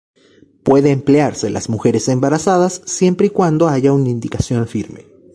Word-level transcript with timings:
Puede 0.63 0.89
emplearse 0.91 1.45
en 1.45 1.53
las 1.53 1.69
mujeres 1.69 2.07
embarazadas 2.07 2.81
siempre 2.87 3.27
y 3.27 3.29
cuando 3.29 3.67
haya 3.67 3.93
una 3.93 4.09
indicación 4.09 4.67
firme. 4.67 5.05